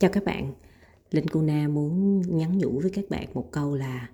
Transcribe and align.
Chào 0.00 0.10
các 0.10 0.24
bạn, 0.24 0.52
Linh 1.10 1.28
Kuna 1.28 1.68
muốn 1.68 2.20
nhắn 2.20 2.58
nhủ 2.58 2.80
với 2.82 2.90
các 2.90 3.04
bạn 3.08 3.28
một 3.34 3.52
câu 3.52 3.74
là 3.74 4.10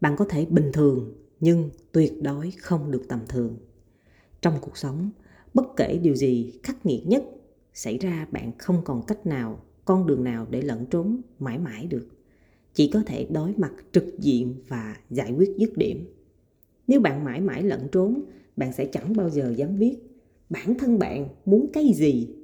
Bạn 0.00 0.16
có 0.16 0.26
thể 0.28 0.44
bình 0.44 0.70
thường 0.72 1.12
nhưng 1.40 1.70
tuyệt 1.92 2.12
đối 2.22 2.50
không 2.50 2.90
được 2.90 3.02
tầm 3.08 3.20
thường. 3.28 3.56
Trong 4.42 4.54
cuộc 4.60 4.76
sống, 4.76 5.10
bất 5.54 5.64
kể 5.76 5.98
điều 6.02 6.14
gì 6.14 6.52
khắc 6.62 6.86
nghiệt 6.86 7.06
nhất 7.06 7.24
xảy 7.74 7.98
ra 7.98 8.26
bạn 8.30 8.52
không 8.58 8.82
còn 8.84 9.06
cách 9.06 9.26
nào, 9.26 9.58
con 9.84 10.06
đường 10.06 10.24
nào 10.24 10.46
để 10.50 10.62
lẫn 10.62 10.86
trốn 10.86 11.20
mãi 11.38 11.58
mãi 11.58 11.86
được. 11.86 12.08
Chỉ 12.74 12.90
có 12.90 13.02
thể 13.06 13.26
đối 13.30 13.54
mặt 13.56 13.72
trực 13.92 14.18
diện 14.18 14.54
và 14.68 14.96
giải 15.10 15.32
quyết 15.32 15.50
dứt 15.56 15.76
điểm. 15.76 16.04
Nếu 16.86 17.00
bạn 17.00 17.24
mãi 17.24 17.40
mãi 17.40 17.62
lẫn 17.62 17.88
trốn, 17.92 18.22
bạn 18.56 18.72
sẽ 18.72 18.84
chẳng 18.84 19.16
bao 19.16 19.30
giờ 19.30 19.54
dám 19.56 19.76
viết 19.76 19.96
bản 20.50 20.78
thân 20.78 20.98
bạn 20.98 21.28
muốn 21.44 21.66
cái 21.72 21.92
gì 21.94 22.34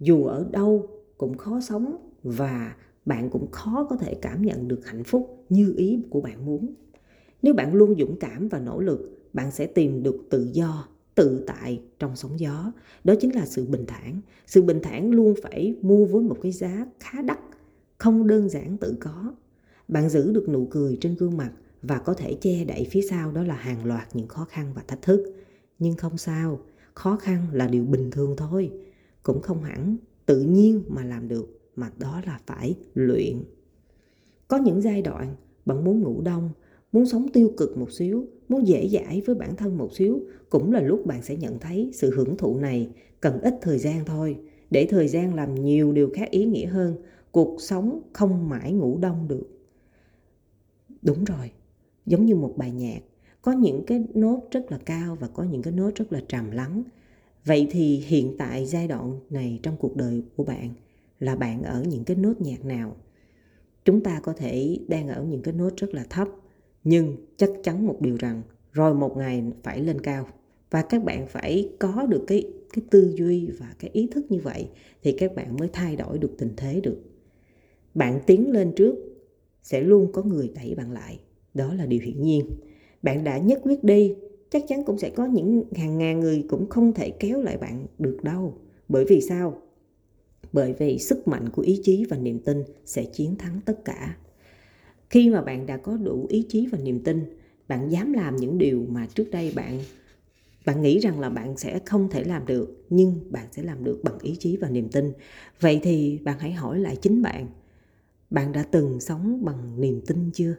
dù 0.00 0.24
ở 0.24 0.48
đâu 0.50 0.86
cũng 1.18 1.36
khó 1.36 1.60
sống 1.60 2.09
và 2.22 2.74
bạn 3.06 3.30
cũng 3.30 3.50
khó 3.50 3.86
có 3.90 3.96
thể 3.96 4.14
cảm 4.22 4.42
nhận 4.42 4.68
được 4.68 4.86
hạnh 4.86 5.04
phúc 5.04 5.44
như 5.48 5.74
ý 5.76 6.02
của 6.10 6.20
bạn 6.20 6.46
muốn. 6.46 6.74
Nếu 7.42 7.54
bạn 7.54 7.74
luôn 7.74 7.94
dũng 7.98 8.16
cảm 8.16 8.48
và 8.48 8.58
nỗ 8.58 8.80
lực, 8.80 9.28
bạn 9.32 9.50
sẽ 9.50 9.66
tìm 9.66 10.02
được 10.02 10.16
tự 10.30 10.50
do, 10.52 10.88
tự 11.14 11.44
tại 11.46 11.82
trong 11.98 12.16
sóng 12.16 12.40
gió. 12.40 12.72
Đó 13.04 13.14
chính 13.20 13.34
là 13.34 13.46
sự 13.46 13.64
bình 13.64 13.84
thản. 13.86 14.20
Sự 14.46 14.62
bình 14.62 14.80
thản 14.82 15.10
luôn 15.10 15.34
phải 15.42 15.74
mua 15.82 16.04
với 16.04 16.22
một 16.22 16.36
cái 16.42 16.52
giá 16.52 16.86
khá 17.00 17.22
đắt, 17.22 17.38
không 17.98 18.26
đơn 18.26 18.48
giản 18.48 18.76
tự 18.76 18.96
có. 19.00 19.34
Bạn 19.88 20.08
giữ 20.08 20.32
được 20.32 20.48
nụ 20.48 20.66
cười 20.70 20.98
trên 21.00 21.14
gương 21.14 21.36
mặt 21.36 21.50
và 21.82 21.98
có 21.98 22.14
thể 22.14 22.36
che 22.40 22.64
đậy 22.64 22.86
phía 22.90 23.02
sau 23.10 23.32
đó 23.32 23.42
là 23.42 23.54
hàng 23.54 23.84
loạt 23.84 24.16
những 24.16 24.28
khó 24.28 24.44
khăn 24.44 24.72
và 24.74 24.82
thách 24.88 25.02
thức. 25.02 25.34
Nhưng 25.78 25.96
không 25.96 26.18
sao, 26.18 26.60
khó 26.94 27.16
khăn 27.16 27.46
là 27.52 27.66
điều 27.66 27.84
bình 27.84 28.10
thường 28.10 28.34
thôi. 28.36 28.70
Cũng 29.22 29.42
không 29.42 29.62
hẳn 29.62 29.96
tự 30.26 30.40
nhiên 30.40 30.82
mà 30.88 31.04
làm 31.04 31.28
được 31.28 31.59
mà 31.80 31.90
đó 31.98 32.22
là 32.26 32.40
phải 32.46 32.74
luyện. 32.94 33.44
Có 34.48 34.56
những 34.56 34.80
giai 34.80 35.02
đoạn 35.02 35.36
bạn 35.66 35.84
muốn 35.84 36.00
ngủ 36.00 36.20
đông, 36.20 36.50
muốn 36.92 37.06
sống 37.06 37.28
tiêu 37.32 37.52
cực 37.56 37.78
một 37.78 37.92
xíu, 37.92 38.26
muốn 38.48 38.66
dễ 38.66 38.88
dãi 38.88 39.22
với 39.26 39.34
bản 39.34 39.56
thân 39.56 39.78
một 39.78 39.92
xíu, 39.92 40.20
cũng 40.48 40.72
là 40.72 40.80
lúc 40.80 41.06
bạn 41.06 41.22
sẽ 41.22 41.36
nhận 41.36 41.58
thấy 41.58 41.90
sự 41.94 42.14
hưởng 42.16 42.36
thụ 42.36 42.56
này 42.56 42.90
cần 43.20 43.40
ít 43.40 43.54
thời 43.62 43.78
gian 43.78 44.04
thôi. 44.04 44.36
Để 44.70 44.86
thời 44.90 45.08
gian 45.08 45.34
làm 45.34 45.54
nhiều 45.54 45.92
điều 45.92 46.10
khác 46.14 46.30
ý 46.30 46.44
nghĩa 46.44 46.66
hơn, 46.66 46.94
cuộc 47.30 47.56
sống 47.60 48.00
không 48.12 48.48
mãi 48.48 48.72
ngủ 48.72 48.98
đông 48.98 49.28
được. 49.28 49.48
Đúng 51.02 51.24
rồi, 51.24 51.50
giống 52.06 52.26
như 52.26 52.34
một 52.34 52.54
bài 52.56 52.70
nhạc, 52.70 53.00
có 53.42 53.52
những 53.52 53.84
cái 53.86 54.04
nốt 54.14 54.42
rất 54.50 54.72
là 54.72 54.78
cao 54.84 55.16
và 55.20 55.28
có 55.28 55.42
những 55.42 55.62
cái 55.62 55.72
nốt 55.72 55.90
rất 55.94 56.12
là 56.12 56.20
trầm 56.28 56.50
lắng. 56.50 56.82
Vậy 57.44 57.68
thì 57.70 57.96
hiện 57.96 58.34
tại 58.38 58.66
giai 58.66 58.88
đoạn 58.88 59.20
này 59.30 59.60
trong 59.62 59.76
cuộc 59.76 59.96
đời 59.96 60.22
của 60.36 60.44
bạn 60.44 60.74
là 61.20 61.36
bạn 61.36 61.62
ở 61.62 61.82
những 61.88 62.04
cái 62.04 62.16
nốt 62.16 62.40
nhạc 62.40 62.64
nào. 62.64 62.96
Chúng 63.84 64.02
ta 64.02 64.20
có 64.22 64.32
thể 64.32 64.78
đang 64.88 65.08
ở 65.08 65.24
những 65.24 65.42
cái 65.42 65.54
nốt 65.54 65.70
rất 65.76 65.94
là 65.94 66.04
thấp, 66.10 66.28
nhưng 66.84 67.16
chắc 67.36 67.50
chắn 67.62 67.86
một 67.86 68.00
điều 68.00 68.16
rằng 68.16 68.42
rồi 68.72 68.94
một 68.94 69.16
ngày 69.16 69.44
phải 69.62 69.80
lên 69.80 70.00
cao. 70.00 70.26
Và 70.70 70.82
các 70.82 71.04
bạn 71.04 71.26
phải 71.26 71.70
có 71.78 72.06
được 72.06 72.24
cái 72.26 72.44
cái 72.72 72.84
tư 72.90 73.12
duy 73.16 73.50
và 73.58 73.74
cái 73.78 73.90
ý 73.94 74.08
thức 74.12 74.26
như 74.28 74.40
vậy 74.40 74.68
thì 75.02 75.12
các 75.12 75.34
bạn 75.34 75.56
mới 75.56 75.68
thay 75.72 75.96
đổi 75.96 76.18
được 76.18 76.34
tình 76.38 76.50
thế 76.56 76.80
được. 76.80 76.96
Bạn 77.94 78.20
tiến 78.26 78.50
lên 78.50 78.72
trước 78.76 78.94
sẽ 79.62 79.80
luôn 79.80 80.12
có 80.12 80.22
người 80.22 80.52
đẩy 80.54 80.74
bạn 80.74 80.92
lại. 80.92 81.20
Đó 81.54 81.74
là 81.74 81.86
điều 81.86 82.00
hiển 82.00 82.22
nhiên. 82.22 82.46
Bạn 83.02 83.24
đã 83.24 83.38
nhất 83.38 83.60
quyết 83.62 83.84
đi, 83.84 84.14
chắc 84.50 84.64
chắn 84.68 84.84
cũng 84.84 84.98
sẽ 84.98 85.10
có 85.10 85.26
những 85.26 85.64
hàng 85.76 85.98
ngàn 85.98 86.20
người 86.20 86.44
cũng 86.48 86.68
không 86.68 86.92
thể 86.92 87.10
kéo 87.10 87.42
lại 87.42 87.56
bạn 87.56 87.86
được 87.98 88.18
đâu. 88.22 88.54
Bởi 88.88 89.04
vì 89.04 89.20
sao? 89.20 89.62
Bởi 90.52 90.72
vì 90.72 90.98
sức 90.98 91.28
mạnh 91.28 91.48
của 91.48 91.62
ý 91.62 91.80
chí 91.84 92.04
và 92.04 92.16
niềm 92.16 92.38
tin 92.38 92.64
sẽ 92.84 93.04
chiến 93.04 93.36
thắng 93.36 93.60
tất 93.64 93.84
cả. 93.84 94.16
Khi 95.10 95.30
mà 95.30 95.42
bạn 95.42 95.66
đã 95.66 95.76
có 95.76 95.96
đủ 95.96 96.26
ý 96.28 96.46
chí 96.48 96.66
và 96.72 96.78
niềm 96.78 97.04
tin, 97.04 97.24
bạn 97.68 97.92
dám 97.92 98.12
làm 98.12 98.36
những 98.36 98.58
điều 98.58 98.86
mà 98.88 99.06
trước 99.14 99.30
đây 99.30 99.52
bạn 99.56 99.78
bạn 100.66 100.82
nghĩ 100.82 100.98
rằng 100.98 101.20
là 101.20 101.30
bạn 101.30 101.56
sẽ 101.56 101.78
không 101.86 102.10
thể 102.10 102.24
làm 102.24 102.46
được 102.46 102.86
nhưng 102.90 103.20
bạn 103.30 103.46
sẽ 103.52 103.62
làm 103.62 103.84
được 103.84 104.00
bằng 104.02 104.18
ý 104.18 104.36
chí 104.36 104.56
và 104.56 104.70
niềm 104.70 104.88
tin. 104.88 105.12
Vậy 105.60 105.80
thì 105.82 106.18
bạn 106.18 106.38
hãy 106.38 106.52
hỏi 106.52 106.78
lại 106.78 106.96
chính 106.96 107.22
bạn, 107.22 107.46
bạn 108.30 108.52
đã 108.52 108.62
từng 108.62 109.00
sống 109.00 109.44
bằng 109.44 109.80
niềm 109.80 110.00
tin 110.06 110.30
chưa? 110.34 110.54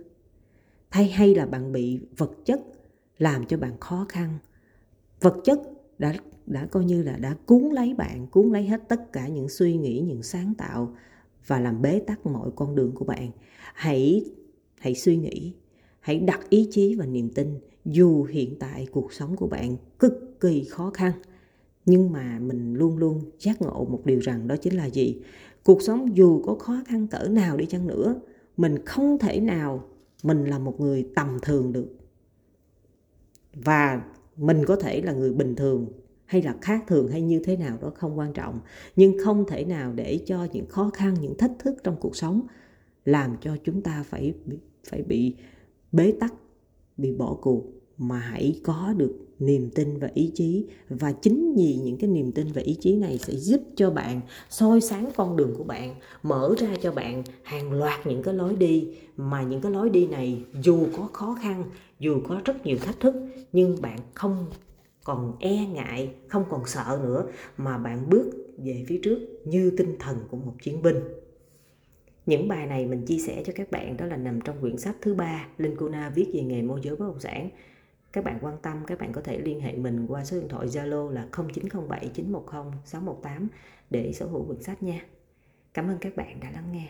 thay 0.91 1.09
hay 1.09 1.35
là 1.35 1.45
bạn 1.45 1.71
bị 1.71 1.99
vật 2.17 2.31
chất 2.45 2.61
làm 3.17 3.45
cho 3.45 3.57
bạn 3.57 3.79
khó 3.79 4.05
khăn? 4.09 4.37
Vật 5.21 5.35
chất 5.43 5.59
đã 6.01 6.13
đã 6.45 6.65
coi 6.71 6.85
như 6.85 7.03
là 7.03 7.17
đã 7.17 7.35
cuốn 7.45 7.63
lấy 7.63 7.93
bạn, 7.93 8.27
cuốn 8.27 8.51
lấy 8.51 8.63
hết 8.63 8.81
tất 8.89 9.13
cả 9.13 9.27
những 9.27 9.49
suy 9.49 9.77
nghĩ, 9.77 9.99
những 9.99 10.23
sáng 10.23 10.53
tạo 10.57 10.95
và 11.47 11.59
làm 11.59 11.81
bế 11.81 11.99
tắc 11.99 12.25
mọi 12.25 12.49
con 12.55 12.75
đường 12.75 12.91
của 12.91 13.05
bạn. 13.05 13.31
Hãy 13.73 14.25
hãy 14.79 14.95
suy 14.95 15.17
nghĩ, 15.17 15.53
hãy 15.99 16.19
đặt 16.19 16.49
ý 16.49 16.67
chí 16.71 16.95
và 16.95 17.05
niềm 17.05 17.29
tin 17.29 17.59
dù 17.85 18.23
hiện 18.23 18.55
tại 18.59 18.87
cuộc 18.91 19.13
sống 19.13 19.35
của 19.35 19.47
bạn 19.47 19.77
cực 19.99 20.39
kỳ 20.39 20.63
khó 20.63 20.91
khăn. 20.93 21.11
Nhưng 21.85 22.11
mà 22.11 22.39
mình 22.39 22.73
luôn 22.73 22.97
luôn 22.97 23.21
giác 23.39 23.61
ngộ 23.61 23.85
một 23.85 24.05
điều 24.05 24.19
rằng 24.19 24.47
đó 24.47 24.55
chính 24.55 24.77
là 24.77 24.85
gì? 24.85 25.21
Cuộc 25.63 25.81
sống 25.81 26.17
dù 26.17 26.41
có 26.45 26.55
khó 26.55 26.81
khăn 26.87 27.07
cỡ 27.07 27.27
nào 27.27 27.57
đi 27.57 27.65
chăng 27.65 27.87
nữa, 27.87 28.15
mình 28.57 28.85
không 28.85 29.17
thể 29.17 29.39
nào 29.39 29.83
mình 30.23 30.45
là 30.45 30.59
một 30.59 30.81
người 30.81 31.07
tầm 31.15 31.37
thường 31.41 31.73
được. 31.73 31.87
Và 33.53 34.01
mình 34.37 34.65
có 34.65 34.75
thể 34.75 35.01
là 35.01 35.13
người 35.13 35.33
bình 35.33 35.55
thường 35.55 35.87
hay 36.25 36.41
là 36.41 36.55
khác 36.61 36.83
thường 36.87 37.07
hay 37.07 37.21
như 37.21 37.41
thế 37.43 37.57
nào 37.57 37.77
đó 37.81 37.91
không 37.95 38.19
quan 38.19 38.33
trọng. 38.33 38.59
Nhưng 38.95 39.17
không 39.23 39.45
thể 39.47 39.65
nào 39.65 39.93
để 39.93 40.19
cho 40.25 40.47
những 40.53 40.65
khó 40.65 40.89
khăn, 40.93 41.15
những 41.21 41.37
thách 41.37 41.51
thức 41.59 41.75
trong 41.83 41.97
cuộc 41.99 42.15
sống 42.15 42.41
làm 43.05 43.35
cho 43.41 43.57
chúng 43.63 43.81
ta 43.81 44.03
phải 44.03 44.33
phải 44.89 45.03
bị 45.03 45.35
bế 45.91 46.13
tắc, 46.19 46.33
bị 46.97 47.11
bỏ 47.11 47.37
cuộc 47.41 47.80
mà 47.97 48.19
hãy 48.19 48.59
có 48.63 48.93
được 48.97 49.13
niềm 49.39 49.69
tin 49.75 49.99
và 49.99 50.09
ý 50.13 50.31
chí. 50.35 50.65
Và 50.89 51.11
chính 51.11 51.55
vì 51.57 51.75
những 51.83 51.97
cái 51.97 52.09
niềm 52.09 52.31
tin 52.31 52.47
và 52.51 52.61
ý 52.61 52.77
chí 52.79 52.95
này 52.95 53.17
sẽ 53.17 53.33
giúp 53.33 53.61
cho 53.75 53.91
bạn 53.91 54.21
soi 54.49 54.81
sáng 54.81 55.09
con 55.15 55.37
đường 55.37 55.53
của 55.57 55.63
bạn, 55.63 55.95
mở 56.23 56.55
ra 56.57 56.75
cho 56.81 56.91
bạn 56.91 57.23
hàng 57.43 57.71
loạt 57.73 58.07
những 58.07 58.23
cái 58.23 58.33
lối 58.33 58.55
đi. 58.55 58.87
Mà 59.17 59.43
những 59.43 59.61
cái 59.61 59.71
lối 59.71 59.89
đi 59.89 60.07
này 60.07 60.43
dù 60.61 60.87
có 60.97 61.09
khó 61.13 61.37
khăn, 61.41 61.63
dù 61.99 62.21
có 62.27 62.41
rất 62.45 62.65
nhiều 62.65 62.77
thách 62.77 62.99
thức, 62.99 63.15
nhưng 63.53 63.81
bạn 63.81 63.99
không 64.13 64.45
còn 65.03 65.37
e 65.39 65.65
ngại, 65.65 66.09
không 66.27 66.43
còn 66.49 66.65
sợ 66.65 66.99
nữa, 67.03 67.25
mà 67.57 67.77
bạn 67.77 68.09
bước 68.09 68.31
về 68.57 68.85
phía 68.87 68.99
trước 69.03 69.19
như 69.45 69.71
tinh 69.77 69.95
thần 69.99 70.17
của 70.29 70.37
một 70.37 70.53
chiến 70.61 70.81
binh. 70.81 70.95
Những 72.25 72.47
bài 72.47 72.67
này 72.67 72.85
mình 72.85 73.05
chia 73.05 73.17
sẻ 73.17 73.43
cho 73.45 73.53
các 73.55 73.71
bạn, 73.71 73.97
đó 73.97 74.05
là 74.05 74.17
nằm 74.17 74.39
trong 74.41 74.61
quyển 74.61 74.77
sách 74.77 74.95
thứ 75.01 75.13
ba 75.13 75.47
Linh 75.57 75.75
Kuna 75.75 76.11
viết 76.15 76.27
về 76.33 76.41
nghề 76.41 76.61
môi 76.61 76.79
giới 76.83 76.95
bất 76.95 77.05
động 77.05 77.19
sản 77.19 77.49
các 78.13 78.23
bạn 78.23 78.37
quan 78.41 78.57
tâm, 78.61 78.85
các 78.87 78.99
bạn 78.99 79.11
có 79.11 79.21
thể 79.21 79.39
liên 79.39 79.59
hệ 79.61 79.75
mình 79.75 80.05
qua 80.07 80.25
số 80.25 80.39
điện 80.39 80.49
thoại 80.49 80.67
Zalo 80.67 81.09
là 81.09 81.27
0907 81.31 82.09
910 82.13 82.63
618 82.85 83.47
để 83.89 84.13
sở 84.13 84.25
hữu 84.25 84.45
quyển 84.45 84.61
sách 84.61 84.83
nha. 84.83 85.05
Cảm 85.73 85.87
ơn 85.87 85.97
các 86.01 86.15
bạn 86.15 86.39
đã 86.39 86.51
lắng 86.51 86.71
nghe. 86.71 86.87